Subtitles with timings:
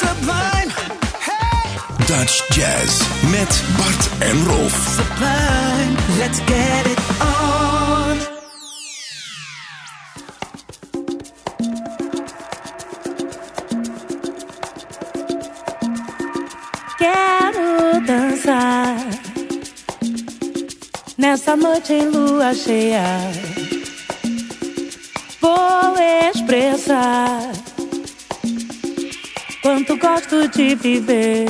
[0.00, 0.70] Sublime.
[1.28, 1.78] Hey.
[2.06, 4.74] Dutch Jazz met Bart en Rolf.
[4.96, 5.94] Sublime.
[6.18, 8.16] Let's get it on.
[16.98, 18.96] Quero dançar
[21.18, 23.04] nessa noite em lua cheia.
[25.40, 25.96] Vou
[26.28, 27.52] expressar
[29.62, 31.46] quanto gosto de viver.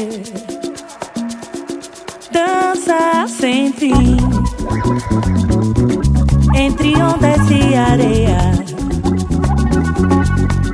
[2.32, 4.16] Dança sem fim
[6.56, 8.38] entre ondas e areia.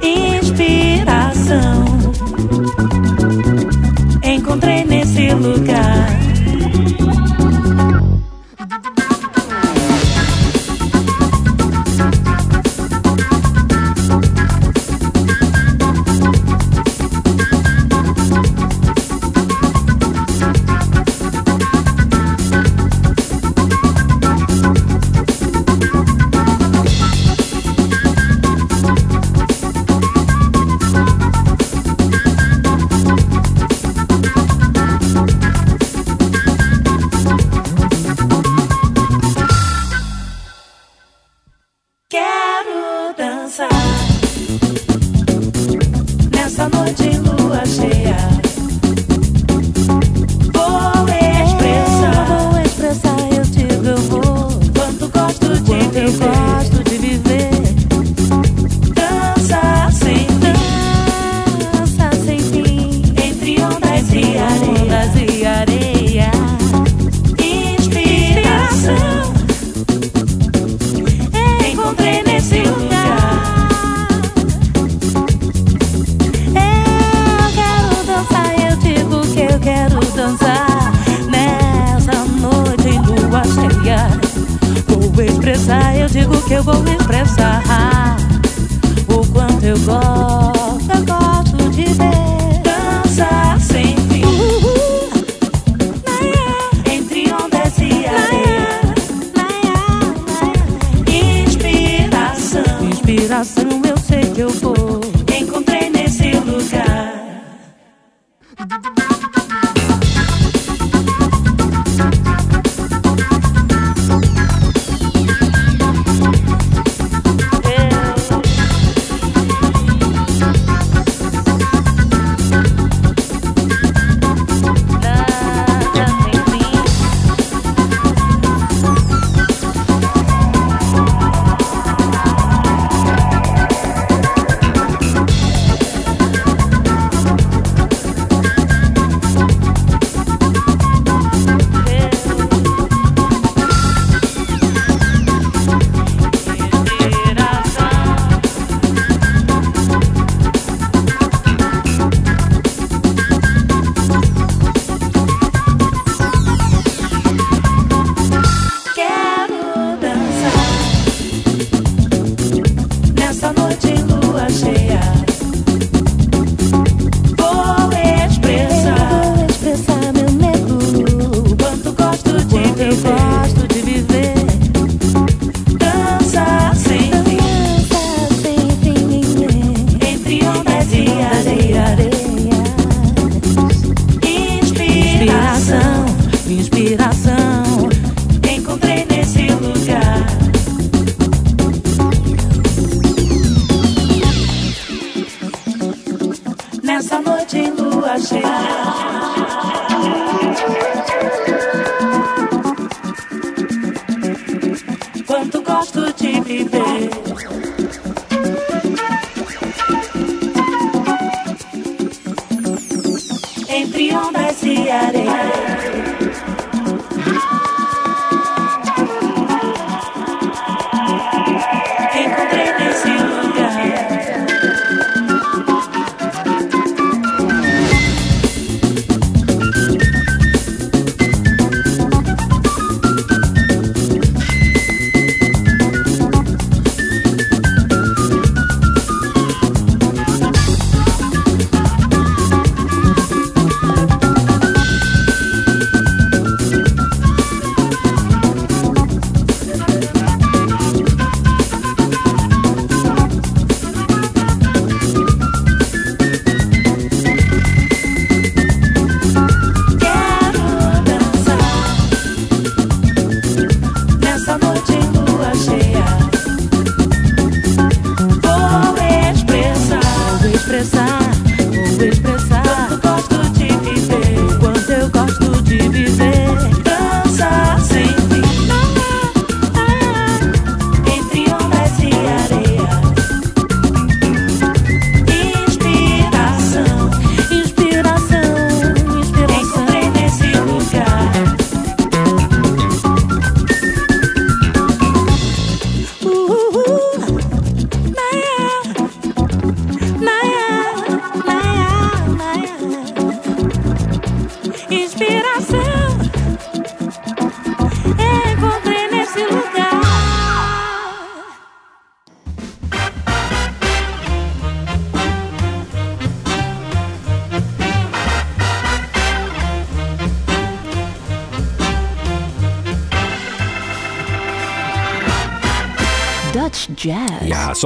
[0.02, 1.84] Inspiração
[4.22, 6.25] encontrei nesse lugar.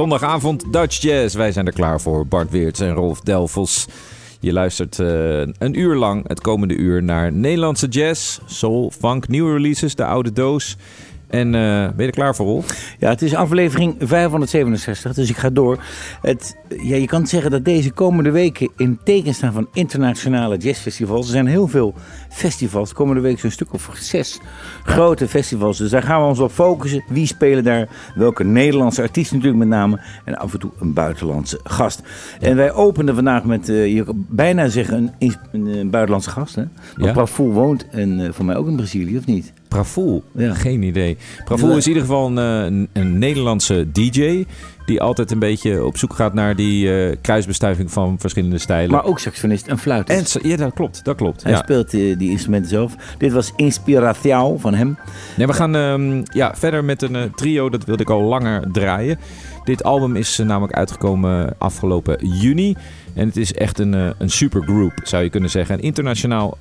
[0.01, 1.35] Zondagavond Dutch Jazz.
[1.35, 2.27] Wij zijn er klaar voor.
[2.27, 3.85] Bart Weerts en Rolf Delvels.
[4.39, 9.53] Je luistert uh, een uur lang, het komende uur, naar Nederlandse jazz, soul, funk, nieuwe
[9.53, 10.77] releases, de oude doos.
[11.31, 12.95] En uh, ben je er klaar voor, Rolf?
[12.99, 15.83] Ja, het is aflevering 567, dus ik ga door.
[16.21, 21.25] Het, ja, je kan zeggen dat deze komende weken in teken staan van internationale jazzfestivals.
[21.25, 21.93] Er zijn heel veel
[22.29, 22.93] festivals.
[22.93, 24.39] Komende week zo'n stuk of zes
[24.83, 25.77] grote festivals.
[25.77, 27.03] Dus daar gaan we ons op focussen.
[27.07, 27.89] Wie spelen daar?
[28.15, 29.99] Welke Nederlandse artiesten natuurlijk met name.
[30.25, 32.01] En af en toe een buitenlandse gast.
[32.39, 36.55] En wij openen vandaag met, uh, je kan bijna zeggen, een, een, buitenlandse gast.
[36.55, 36.63] Hè?
[36.95, 37.25] Ja.
[37.35, 39.53] Woont en uh, voor mij ook in Brazilië, of niet?
[39.71, 40.23] Pravoel?
[40.31, 40.53] Ja.
[40.53, 41.17] Geen idee.
[41.45, 44.45] Pravoel is in ieder geval een, een, een, Nederlandse DJ...
[44.85, 48.91] die altijd een beetje op zoek gaat naar die uh, kruisbestuiving van verschillende stijlen.
[48.91, 50.35] Maar ook saxofonist en fluitist.
[50.35, 51.03] En, ja, dat klopt.
[51.05, 51.43] Dat klopt.
[51.43, 51.57] Hij ja.
[51.57, 52.95] speelt die, die, instrumenten zelf.
[53.17, 54.97] Dit was Inspiração van hem.
[55.37, 57.69] Nee, we gaan um, ja, verder met een uh, trio.
[57.69, 59.17] Dat wilde ik al langer draaien.
[59.63, 62.75] Dit album is namelijk uitgekomen afgelopen juni.
[63.13, 65.75] En het is echt een, een supergroup, zou je kunnen zeggen.
[65.75, 66.57] Een internationaal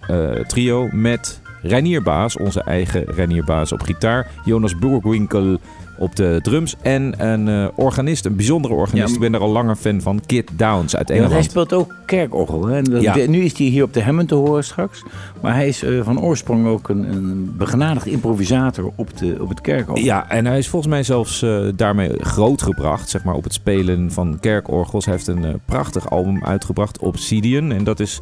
[0.46, 4.30] trio met Reinier Baas, onze eigen Reinier Baas op gitaar.
[4.44, 5.58] Jonas Boerwinkel
[5.98, 6.76] op de drums.
[6.82, 9.08] En een uh, organist, een bijzondere organist.
[9.08, 10.20] Ja, ik ben er al langer fan van.
[10.26, 11.32] Kit Downs uit Engeland.
[11.32, 12.66] Ja, hij speelt ook kerkorgel.
[12.66, 12.78] Hè?
[12.78, 13.16] Ja.
[13.26, 15.04] Nu is hij hier op de Hammond te horen straks.
[15.40, 19.60] Maar hij is uh, van oorsprong ook een, een begenadigd improvisator op, de, op het
[19.60, 20.04] kerkorgel.
[20.04, 23.08] Ja, en hij is volgens mij zelfs uh, daarmee grootgebracht.
[23.08, 25.04] Zeg maar op het spelen van kerkorgels.
[25.04, 27.72] Hij heeft een prachtig album uitgebracht, Obsidian.
[27.72, 28.18] En dat is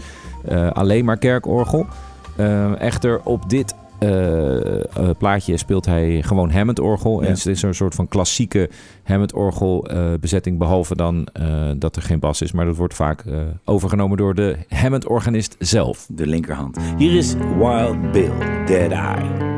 [0.73, 1.87] alleen maar kerkorgel.
[2.41, 4.83] Uh, echter, op dit uh, uh,
[5.19, 7.21] plaatje speelt hij gewoon Hammond-orgel.
[7.21, 7.27] Ja.
[7.27, 8.71] En het is een soort van klassieke
[9.03, 9.89] Hammond-orgel
[10.21, 10.59] bezetting.
[10.59, 11.29] Behalve dan
[11.77, 12.53] dat er geen bas is.
[12.53, 13.25] Maar dat wordt vaak
[13.65, 16.07] overgenomen door de Hammond-organist zelf.
[16.09, 16.79] De linkerhand.
[16.97, 18.33] Hier is Wild Bill,
[18.67, 19.58] Dead Eye.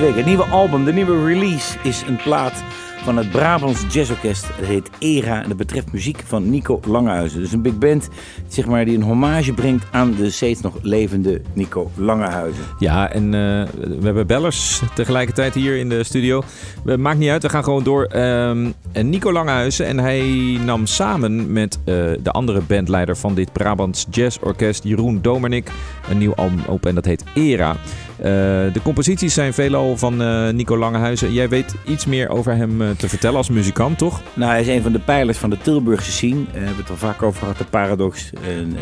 [0.00, 2.62] Het nieuwe album, de nieuwe release, is een plaat
[3.04, 4.46] van het Brabants Jazzorkest.
[4.54, 7.40] Het heet ERA en dat betreft muziek van Nico Langehuizen.
[7.40, 8.08] Dus een big band
[8.48, 12.62] zeg maar, die een hommage brengt aan de steeds nog levende Nico Langehuizen.
[12.78, 13.30] Ja, en eh,
[13.98, 16.42] we hebben bellers tegelijkertijd hier in de studio.
[16.96, 18.04] Maakt niet uit, we gaan gewoon door.
[18.04, 20.22] Ehm, Nico Langehuizen en hij
[20.64, 25.70] nam samen met eh, de andere bandleider van dit Brabants Jazzorkest, Jeroen Domernik,
[26.10, 27.76] een nieuw album op en dat heet ERA.
[28.20, 28.26] Eh,
[28.72, 31.32] de composities zijn veelal van eh, Nico Langehuizen.
[31.32, 34.20] Jij weet iets meer over hem eh, te vertellen als muzikant, toch?
[34.34, 36.44] Nou, hij is een van de pijlers van de Tilburgse scene.
[36.52, 38.30] we hebben het al vaak over gehad, de Paradox.
[38.46, 38.76] En,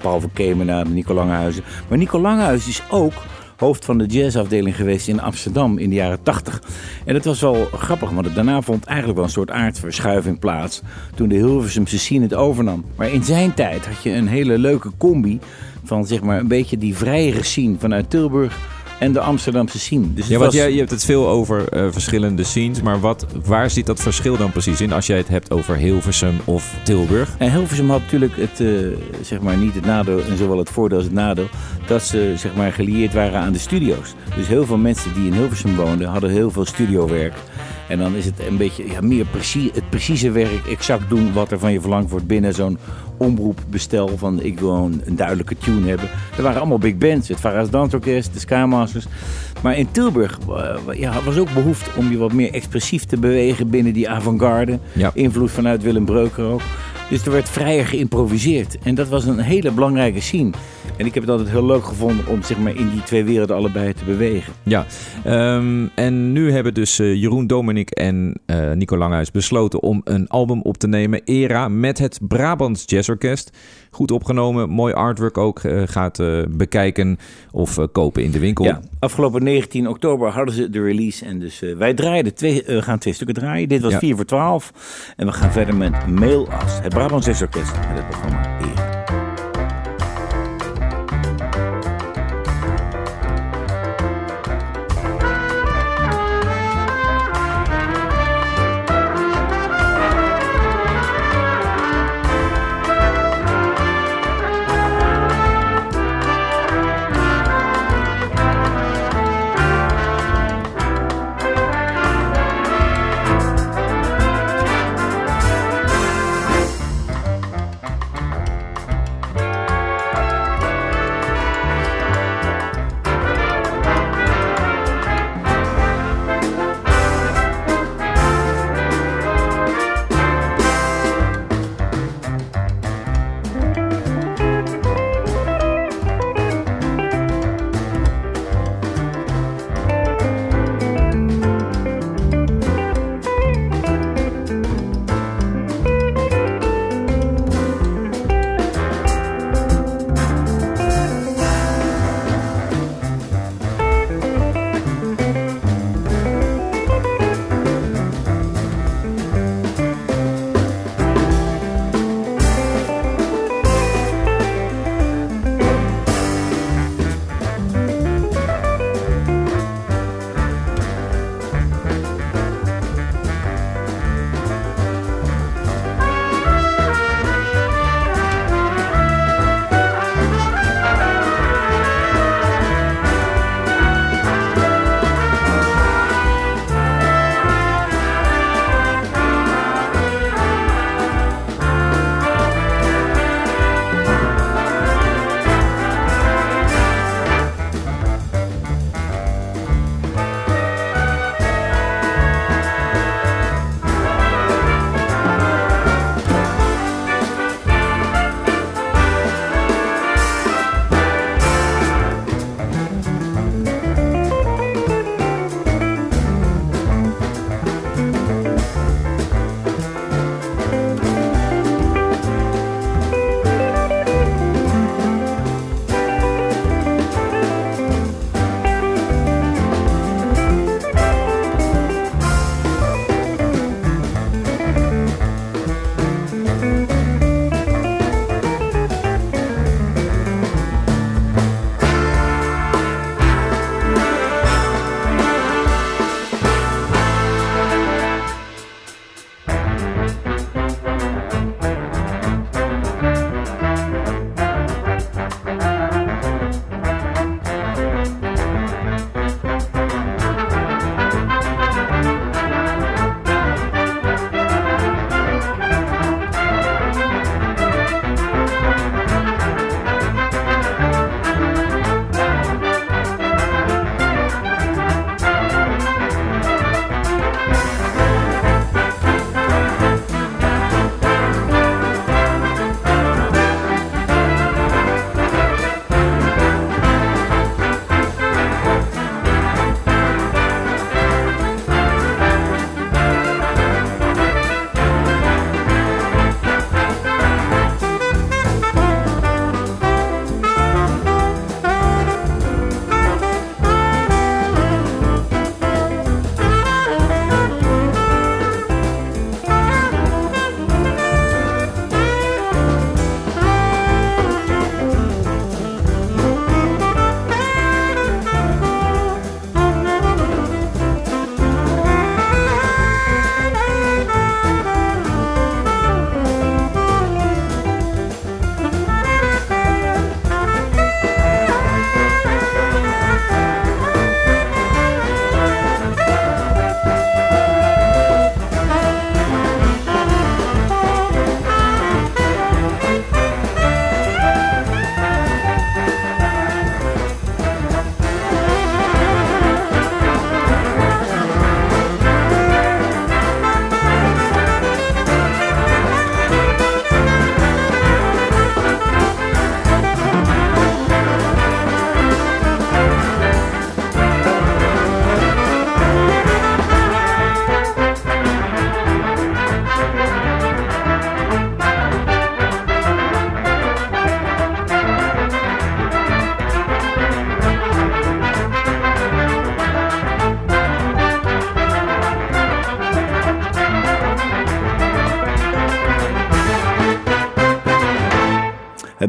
[0.00, 1.64] Paul van Kemenaar, Nico Langehuizen.
[1.88, 3.12] Maar Nico Langehuizen is ook
[3.56, 6.62] hoofd van de jazzafdeling geweest in Amsterdam in de jaren 80.
[7.04, 10.82] En dat was wel grappig, want daarna vond eigenlijk wel een soort aardverschuiving plaats.
[11.14, 12.84] Toen de Hilversumse scene het overnam.
[12.96, 15.40] Maar in zijn tijd had je een hele leuke combi
[15.86, 18.58] van zeg maar een beetje die vrijere scene vanuit Tilburg
[18.98, 20.14] en de Amsterdamse scene.
[20.14, 23.70] Dus ja, want jij, je hebt het veel over uh, verschillende scenes, maar wat, waar
[23.70, 27.34] zit dat verschil dan precies in als jij het hebt over Hilversum of Tilburg?
[27.38, 30.96] En Hilversum had natuurlijk het, uh, zeg maar niet het nadeel en zowel het voordeel
[30.96, 31.48] als het nadeel,
[31.86, 34.14] dat ze zeg maar gelieerd waren aan de studio's.
[34.36, 37.34] Dus heel veel mensen die in Hilversum woonden hadden heel veel studiowerk.
[37.88, 41.50] En dan is het een beetje ja, meer precies, het precieze werk, exact doen wat
[41.50, 42.78] er van je verlangd wordt binnen zo'n
[43.18, 46.08] omroepbestel van ik wil een, een, duidelijke tune hebben.
[46.36, 49.06] Er waren allemaal big bands, het Vara's Dansorkest, de Skymasters.
[49.62, 53.70] Maar in Tilburg uh, ja, was ook behoefte om je wat meer expressief te bewegen
[53.70, 54.78] binnen die avant-garde.
[55.14, 56.62] Invloed vanuit Willem Breuker ook.
[57.10, 58.78] Dus er werd vrijer geïmproviseerd.
[58.82, 60.50] En dat was een hele belangrijke scene.
[60.96, 63.56] En ik heb het altijd heel leuk gevonden om zeg maar, in die twee werelden
[63.56, 64.52] allebei te bewegen.
[64.62, 64.86] Ja,
[65.26, 70.28] um, en nu hebben dus uh, Jeroen Dominik en uh, Nico Langhuis besloten om een
[70.28, 71.20] album op te nemen.
[71.24, 73.56] Era met het Brabants Jazzorkest.
[73.96, 75.62] Goed opgenomen, mooi artwork ook.
[75.62, 77.18] Uh, gaat bekijken
[77.50, 78.64] of kopen in de winkel.
[78.64, 81.24] Ja, afgelopen 19 oktober hadden ze de release.
[81.24, 83.68] En dus wij draaien twee, gaan twee stukken draaien.
[83.68, 83.98] Dit was ja.
[83.98, 84.72] 4 voor 12.
[85.16, 88.95] En we gaan verder met Mail As, het Brabants Jazzorkest met het programma.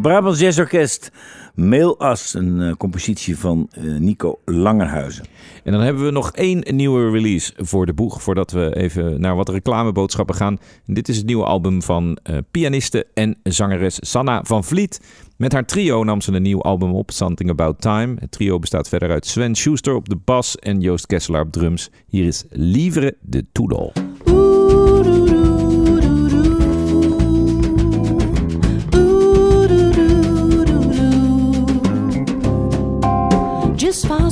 [0.08, 1.12] Brabants Jazz Orkest,
[1.56, 5.26] Mail As, een eh, compositie van eh, Nico Langerhuizen.
[5.63, 9.36] En dan hebben we nog één nieuwe release voor de boeg, voordat we even naar
[9.36, 10.58] wat reclameboodschappen gaan.
[10.86, 15.02] Dit is het nieuwe album van eh, pianiste en zangeres Sanna van Vliet.
[15.38, 18.15] Met haar trio nam ze een nieuw album op, Something About Time.
[18.20, 21.89] Het trio bestaat verder uit Sven Schuster op de bas en Joost Kesselaar op drums.
[22.08, 24.07] Hier is Livre de Toedel.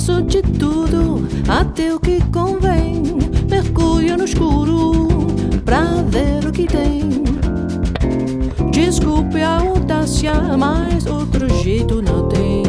[0.06, 3.02] Desfaço de tudo até o que convém.
[3.50, 5.08] Mergulho no escuro
[5.66, 7.10] pra ver o que tem.
[8.72, 12.64] Desculpe a audácia, mas outro jeito não tem.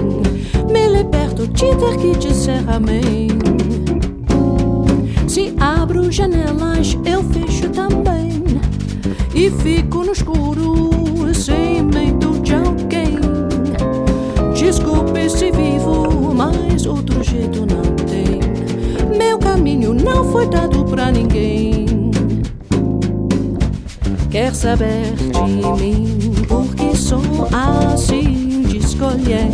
[0.72, 3.28] Me liberto de ter que dizer amém.
[5.28, 8.44] Se abro janelas, eu fecho também.
[9.34, 10.95] E fico no escuro,
[20.06, 21.84] não foi dado pra ninguém.
[24.30, 29.50] Quer saber de mim, porque sou assim de escolher.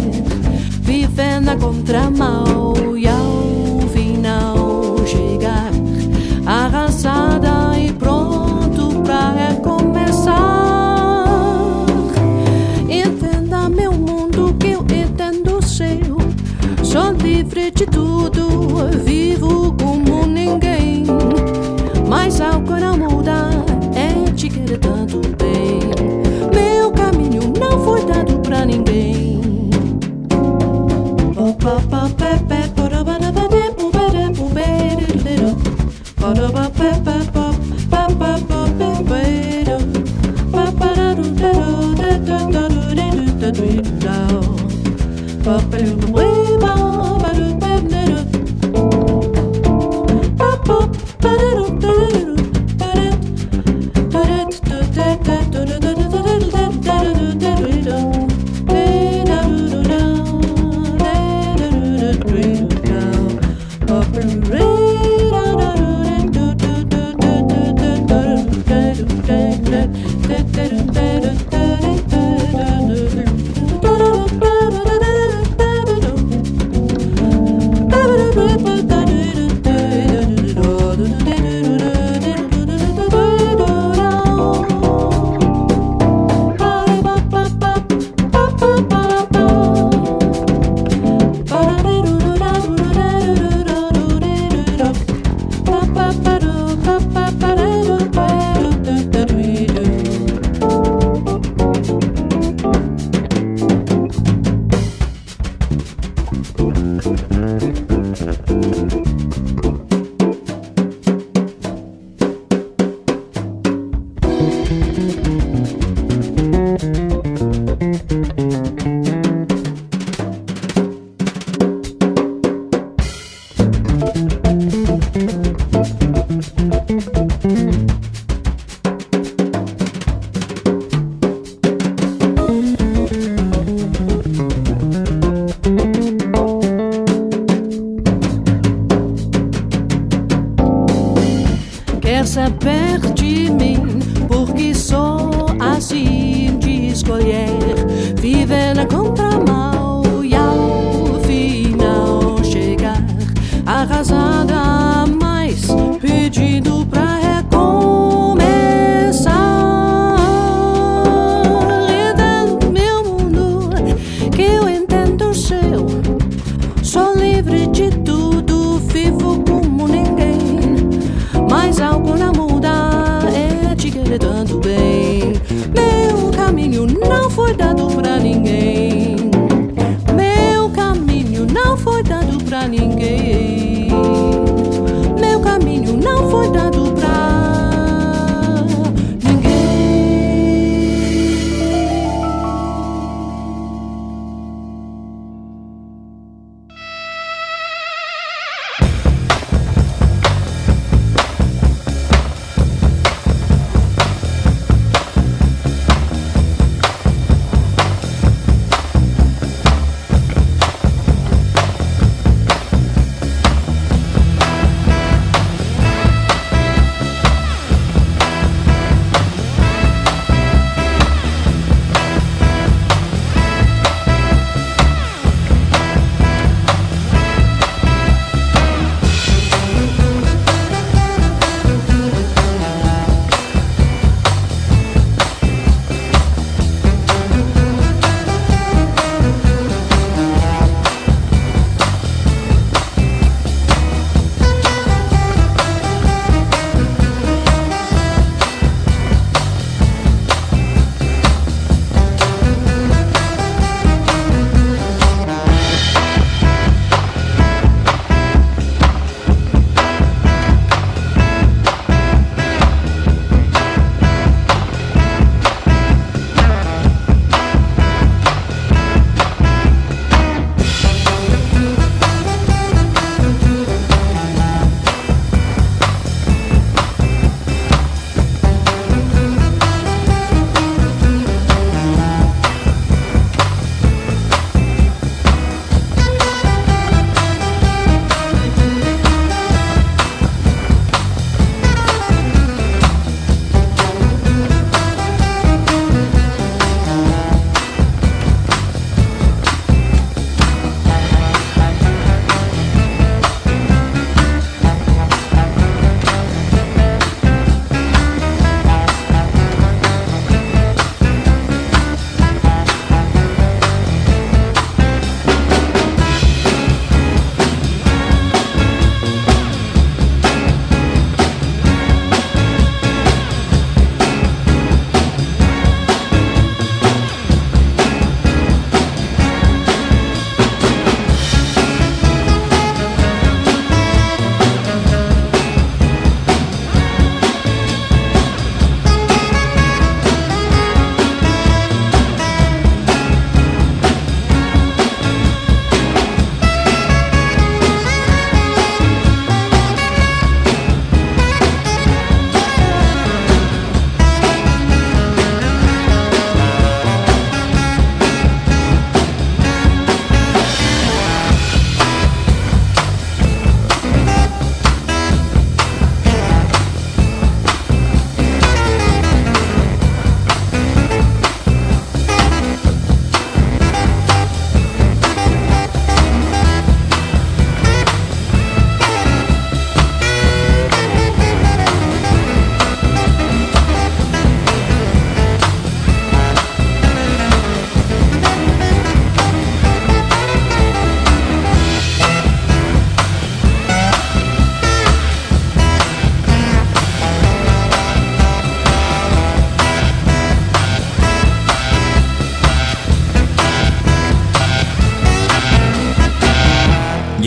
[0.82, 5.70] Viver na contramão e ao final chegar
[6.44, 10.34] arrasada e pronto pra recomeçar.
[12.88, 16.18] Entenda meu mundo que eu entendo o seu.
[16.82, 18.90] Sou livre de tudo,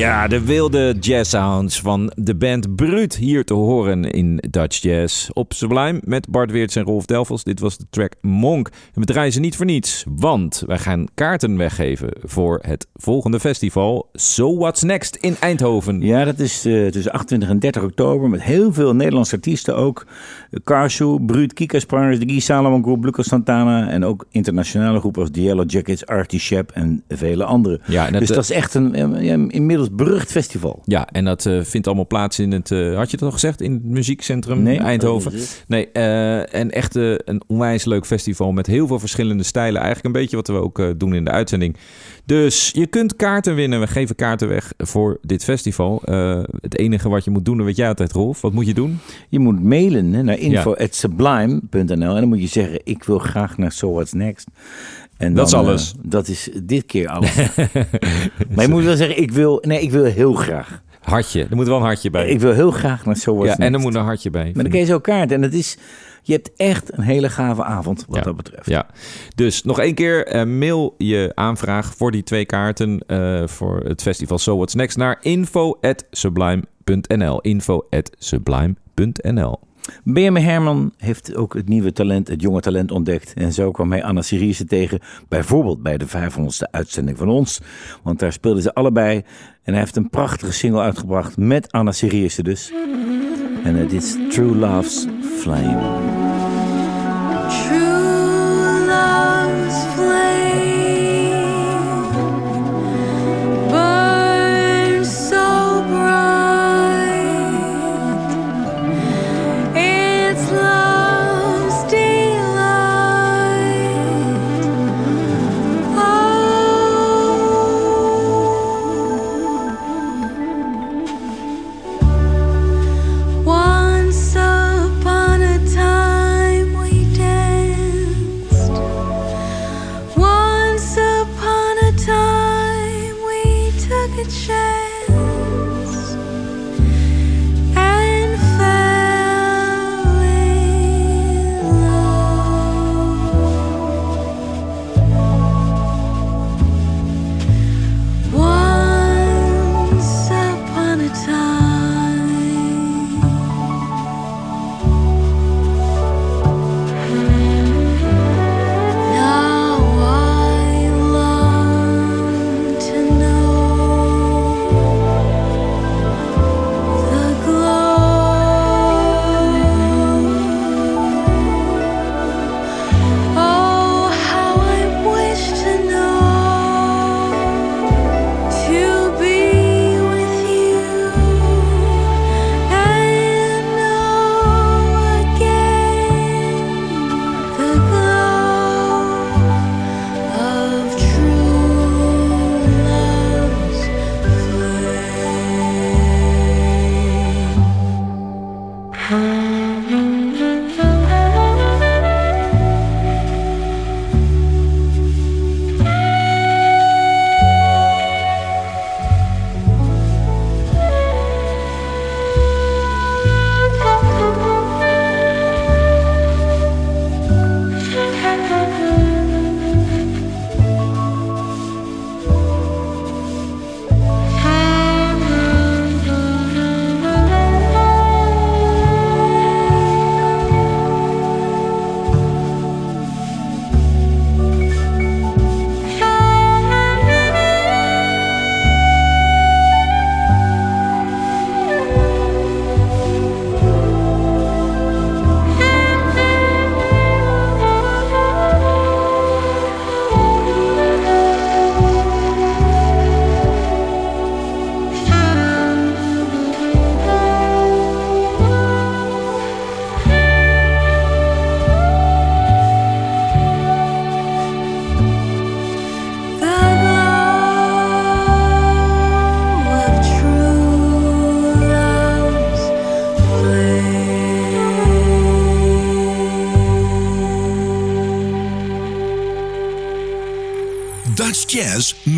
[0.05, 5.29] Ja, de wilde jazz sounds van de band Brut hier te horen in Dutch Jazz.
[5.29, 7.43] Op Sublime met Bart Weerts en Rolf Delfels.
[7.43, 8.67] Dit was de track Monk.
[8.67, 13.39] En we draaien ze niet voor niets, want wij gaan kaarten weggeven voor het volgende
[13.39, 16.01] festival So What's Next in Eindhoven.
[16.01, 20.05] Ja, dat is eh, tussen 28 en 30 oktober met heel veel Nederlandse artiesten ook.
[20.63, 25.31] Karsu, Bruut, Kika Sprangers, de Guy Salomon Group, Lucas Santana en ook internationale groepen als
[25.31, 27.81] The Yellow Jackets, Artie Shep en vele anderen.
[27.85, 29.59] Ja, dat, dus dat is echt een, eh,
[29.97, 30.81] ja, berucht festival.
[30.85, 33.61] Ja, en dat eh, vindt allemaal plaats in het, eh, had je het al gezegd,
[33.61, 35.31] in het muziekcentrum Nee, Eindhoven.
[35.31, 35.63] dat.
[35.67, 39.81] Nee, eh, en echt een onwijs leuk festival met heel veel verschillende stijlen.
[39.81, 41.75] Eigenlijk een beetje wat we ook eh, doen in de uitzending.
[42.25, 43.79] Dus je kunt kaarten winnen.
[43.79, 46.01] We geven kaarten weg voor dit festival.
[46.03, 48.41] Eh, het enige wat je moet doen, dat weet jij altijd, Rolf.
[48.41, 48.99] Wat moet je doen?
[49.29, 53.71] Je moet mailen hè, naar info.sublime.nl en dan moet je zeggen, ik wil graag naar
[53.71, 54.47] So What's Next.
[55.17, 55.93] En Dat is dan, eh, alles.
[56.01, 57.35] dat is dit keer alles.
[58.55, 60.81] maar je moet wel zeggen, ik wil, nee, ik wil heel graag.
[61.01, 61.45] Hartje.
[61.49, 62.27] Er moet wel een hartje bij.
[62.29, 64.43] Ik wil heel graag naar So What's ja, en er moet een hartje bij.
[64.43, 65.77] Maar dan krijg je zo kaart en het is,
[66.21, 68.23] je hebt echt een hele gave avond wat Ja.
[68.23, 68.69] dat betreft.
[68.69, 68.85] Ja,
[69.35, 74.01] dus nog één keer eh, mail je aanvraag voor die twee kaarten eh, voor het
[74.01, 77.41] festival So What's Next naar info@sublime.nl.
[77.41, 79.59] info@sublime.nl.
[80.03, 83.33] BM Herman heeft ook het nieuwe talent, het jonge talent ontdekt.
[83.33, 87.61] En zo kwam hij Anna Sirius tegen, bijvoorbeeld bij de 500ste uitzending van ons.
[88.03, 89.23] Want daar speelden ze allebei.
[89.63, 92.71] En hij heeft een prachtige single uitgebracht met Anna Sirius dus.
[93.63, 95.05] En het is True Love's
[95.39, 96.13] Flame.
[97.49, 97.84] True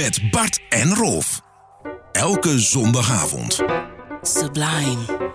[0.07, 1.41] met Bart en Rolf.
[2.11, 3.63] Elke zondagavond.
[4.21, 5.31] Sublime.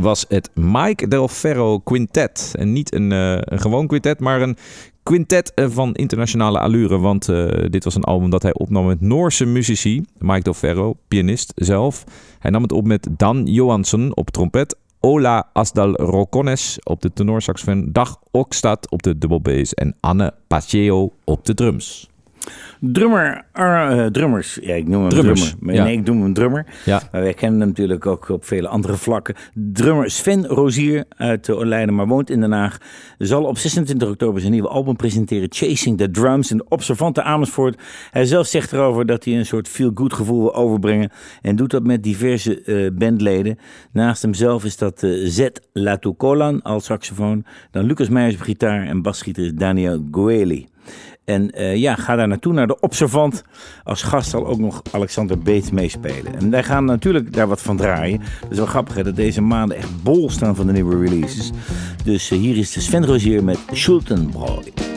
[0.00, 2.52] Was het Mike Del Ferro Quintet.
[2.58, 4.56] En niet een, eh, gewoon quintet, maar een
[5.02, 6.98] quintet eh, van internationale allure.
[6.98, 10.04] Want eh, dit was een album dat hij opnam met Noorse muzici.
[10.18, 12.04] Mike Del Ferro, pianist zelf.
[12.38, 14.76] Hij nam het op met Dan Johansson op trompet.
[15.00, 17.88] Ola Asdal Rocones op de tenorsaxofoon.
[17.92, 19.74] Dag Okstad op de double bass.
[19.74, 22.08] En Anne Paceo op de drums.
[22.80, 25.74] Drummer, eh, drummers, ja, ik noem hem Drummers, drummer.
[25.74, 25.84] Ja.
[25.84, 26.66] Nee, ik noem hem drummer.
[26.84, 27.02] Ja.
[27.12, 29.34] Maar wij kennen hem natuurlijk ook op vele andere vlakken.
[29.54, 32.78] Drummer Sven Rozier uit Leiden, maar woont in Den Haag.
[33.18, 37.82] Zal op 26 oktober zijn nieuwe album presenteren, Chasing the Drums, in de Observante Amersfoort.
[38.10, 41.10] Hij zelf zegt erover dat hij een soort feel-good gevoel wil overbrengen.
[41.42, 43.58] En doet dat met diverse uh, bandleden.
[43.92, 47.44] Naast hemzelf is dat uh, Z Latucolan als saxofoon.
[47.70, 50.66] Dan Lucas Meijers op gitaar en basgitarist Daniel Goeli.
[51.28, 53.44] En uh, ja, ga daar naartoe, naar de Observant.
[53.84, 56.34] Als gast zal ook nog Alexander Beet meespelen.
[56.38, 58.18] En wij gaan natuurlijk daar wat van draaien.
[58.40, 61.50] Dat is wel grappig dat deze maanden echt bol staan van de nieuwe releases.
[62.04, 64.87] Dus uh, hier is de Sven Rozier met Schultenbräu.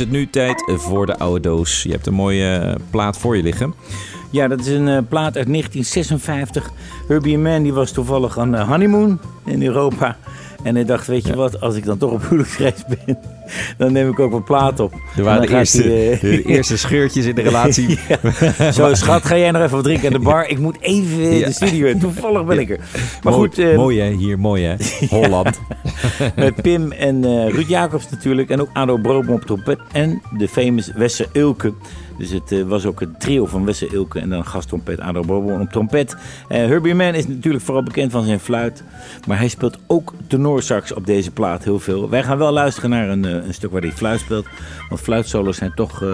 [0.00, 1.82] Het nu tijd voor de oude doos.
[1.82, 3.74] Je hebt een mooie eh, plaat voor je liggen.
[4.30, 6.70] Ja, dat is een eh, plaat uit 1956.
[7.08, 10.16] Herbie Mann die was toevallig aan de honeymoon in Europa.
[10.62, 13.18] En hij dacht, weet je wat, als ik dan toch op huwelijksreis ben,
[13.80, 14.92] dan neem ik ook een plaat op.
[15.16, 17.98] Er waren En de eerste, eh, de eerste scheurtjes in de relatie.
[18.58, 18.72] Ja.
[18.72, 20.48] Zo, schat, ga jij nog even wat drinken aan de bar?
[20.48, 21.46] Ik moet even Ja.
[21.46, 21.98] de studio in.
[21.98, 22.78] Toevallig ben ik er.
[23.22, 24.74] Maar mooi, goed, eh, mooi hè, hier mooi hè.
[25.16, 25.60] Holland.
[26.36, 28.50] met Pim en eh, Ruud Jacobs natuurlijk.
[28.50, 29.78] En ook Ado Broom op trompet.
[29.92, 31.72] En de famous Wesse Ilke.
[32.20, 34.20] Dus het eh, was ook het trio van Wesse Ilke.
[34.20, 36.16] En dan gasttrompet Ado Broom op trompet.
[36.48, 38.82] Eh, Herbie Mann is natuurlijk vooral bekend van zijn fluit.
[39.26, 42.08] Maar hij speelt ook tenorsax op deze plaat heel veel.
[42.08, 44.46] Wij gaan wel luisteren naar een, eh, een stuk waar hij fluit speelt.
[44.88, 46.04] Want fluitsolos zijn toch...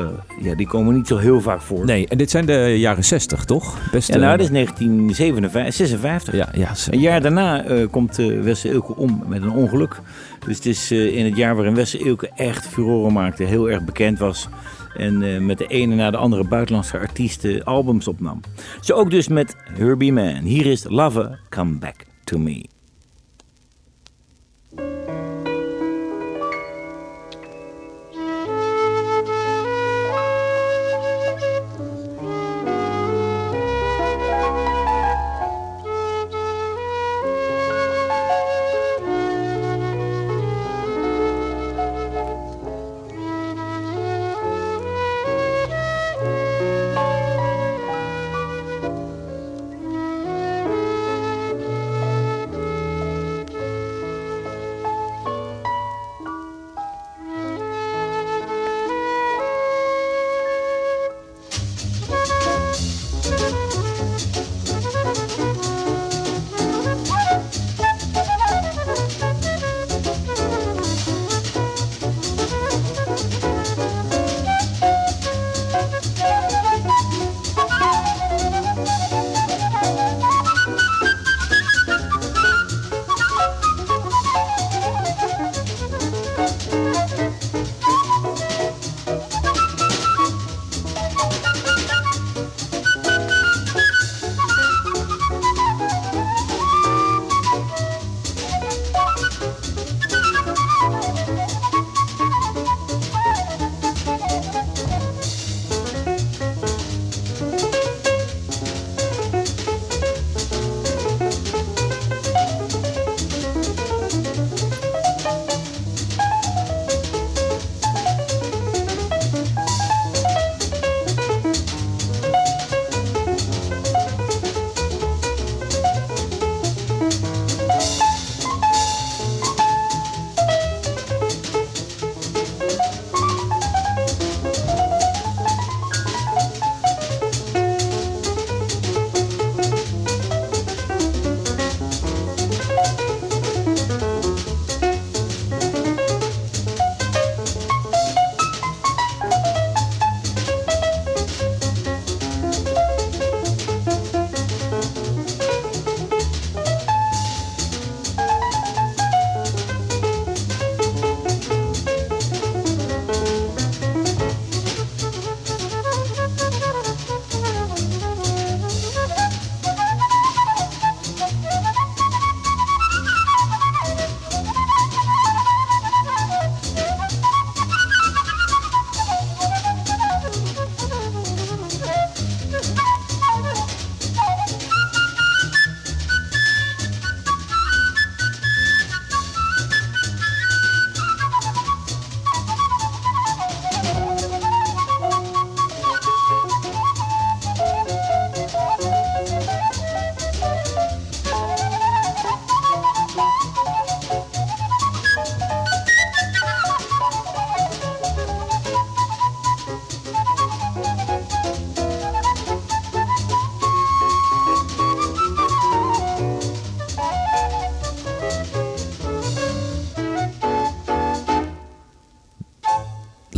[0.41, 1.85] ja, die komen niet zo heel vaak voor.
[1.85, 3.79] Nee, en dit zijn de jaren 60 toch?
[3.93, 6.35] Best, Ja, nou, dat is 1956.
[6.35, 10.01] ja, ja, Een jaar daarna komt Wesse Ilke om met een ongeluk.
[10.47, 14.19] Dus het is in het jaar waarin Wesse Ilke echt furoren maakte, heel erg bekend
[14.19, 14.49] was.
[14.97, 18.41] En eh, met de ene na de andere buitenlandse artiesten albums opnam.
[18.81, 20.43] Zo ook dus met Herbie Mann.
[20.43, 22.76] Hier is Lover, Come Back to Me.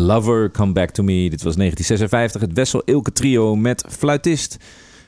[0.08, 1.30] Lover, Come Back To Me.
[1.30, 2.40] Dit was 1956.
[2.40, 4.56] Het Wessel Ilke trio met fluitist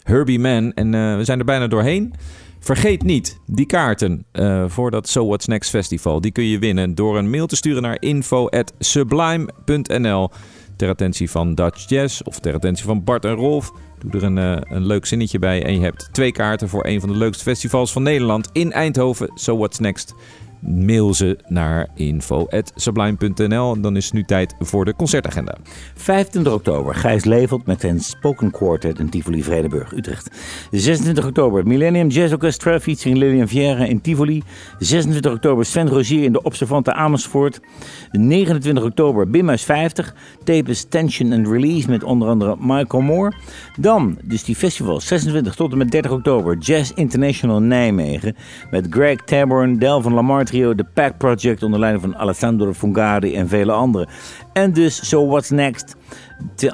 [0.02, 0.72] Herbie Mann.
[0.74, 2.14] En eh, we zijn er bijna doorheen.
[2.58, 6.20] Vergeet niet, die kaarten eh, voor dat So What's Next Festival...
[6.20, 10.30] die kun je winnen door een mail te sturen naar info.sublime.nl...
[10.76, 13.72] ter attentie van Dutch Jazz of ter attentie van Bart en Rolf.
[13.98, 16.68] Doe er een, eh, een leuk zinnetje bij en je hebt twee kaarten...
[16.68, 20.14] voor een van de leukste festivals van Nederland in Eindhoven, So What's Next
[20.60, 23.80] mail ze naar info.sublime.nl.
[23.80, 25.56] Dan is het nu tijd voor de concertagenda.
[25.94, 30.30] 25 oktober, Gijs Levelt met zijn Spoken Quartet in Tivoli Vredenburg, Utrecht.
[30.70, 34.42] 26 oktober, Millennium Jazz Orchestra featuring Lilian Vierre in Tivoli.
[34.78, 37.60] 26 oktober, Sven Rogier in de Observante Amersfoort.
[38.10, 43.32] 29 oktober, Bimhuis 50, Tapes Tension and Release met onder andere Michael Moore.
[43.78, 48.36] Dan, dus die festivals, 26 tot en met 30 oktober, Jazz International Nijmegen
[48.70, 53.72] met Greg Taborn, Delvin Lamar The Pack Project onder leiding van Alessandro Fungari en vele
[53.72, 54.08] anderen.
[54.52, 55.96] En dus So What's Next,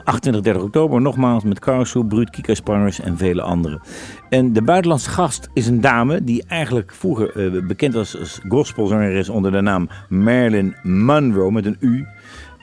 [0.05, 3.81] 28, 30 oktober, nogmaals met Karsu, Bruut, Kika Sprangers en vele anderen.
[4.29, 9.29] En de buitenlandse gast is een dame die eigenlijk vroeger uh, bekend was als gospelzangeres
[9.29, 12.07] onder de naam Marilyn Monroe met een U.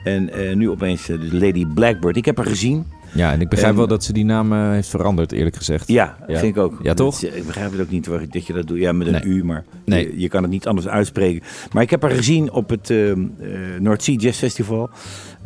[0.04, 2.16] En uh, nu opeens uh, Lady Blackbird.
[2.16, 2.86] Ik heb haar gezien.
[3.14, 5.88] Ja, en ik begrijp en, wel dat ze die naam uh, heeft veranderd, eerlijk gezegd.
[5.88, 6.78] Ja, ja, vind ik ook.
[6.82, 7.18] Ja, toch?
[7.18, 8.78] Dat, ik begrijp het ook niet dat je dat doet.
[8.78, 9.22] Ja, met een nee.
[9.22, 10.10] U, maar nee.
[10.12, 11.42] je, je, kan het niet anders uitspreken.
[11.72, 13.16] Maar ik heb haar gezien op het uh, uh,
[13.80, 14.90] North Sea Jazz Festival.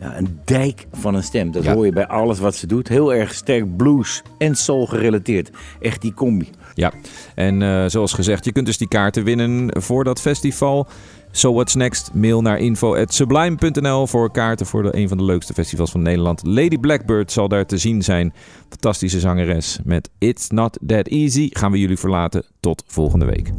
[0.01, 1.53] Ja, een dijk van een stem.
[1.53, 1.75] Dat ja.
[1.75, 2.89] hoor je bij alles wat ze doet.
[2.89, 5.51] Heel erg sterk blues en soul gerelateerd.
[5.81, 6.49] Echt die combi.
[6.75, 6.93] Ja,
[7.35, 10.87] en uh, zoals gezegd, je kunt dus die kaarten winnen voor dat festival.
[11.31, 12.15] So What's Next?
[12.15, 16.43] Mail naar info.sublime.nl voor kaarten voor een van de leukste festivals van Nederland.
[16.45, 18.33] Lady Blackbird zal daar te zien zijn.
[18.69, 21.49] Fantastische zangeres met It's Not That Easy.
[21.53, 22.45] Gaan we jullie verlaten.
[22.61, 23.51] Tot volgende week.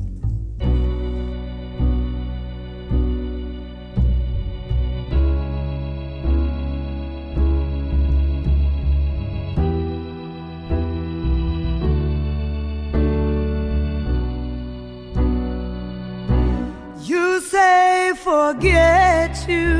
[17.59, 19.75] Say forget you.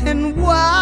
[0.02, 0.79] and why